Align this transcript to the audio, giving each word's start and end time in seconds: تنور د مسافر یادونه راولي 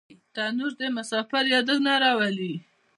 تنور 0.33 0.71
د 0.79 0.81
مسافر 0.97 1.43
یادونه 1.53 1.91
راولي 2.03 2.53